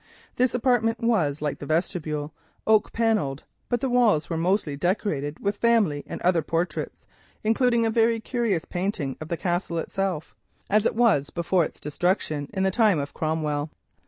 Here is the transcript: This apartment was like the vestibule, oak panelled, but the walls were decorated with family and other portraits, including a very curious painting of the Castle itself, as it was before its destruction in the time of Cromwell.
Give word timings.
This 0.37 0.55
apartment 0.55 0.99
was 0.99 1.43
like 1.43 1.59
the 1.59 1.67
vestibule, 1.67 2.33
oak 2.65 2.91
panelled, 2.91 3.43
but 3.69 3.81
the 3.81 3.87
walls 3.91 4.31
were 4.31 4.57
decorated 4.75 5.39
with 5.39 5.57
family 5.57 6.03
and 6.07 6.19
other 6.23 6.41
portraits, 6.41 7.05
including 7.43 7.85
a 7.85 7.91
very 7.91 8.19
curious 8.19 8.65
painting 8.65 9.15
of 9.21 9.27
the 9.27 9.37
Castle 9.37 9.77
itself, 9.77 10.33
as 10.71 10.87
it 10.87 10.95
was 10.95 11.29
before 11.29 11.65
its 11.65 11.79
destruction 11.79 12.49
in 12.51 12.63
the 12.63 12.71
time 12.71 12.97
of 12.97 13.13
Cromwell. 13.13 13.69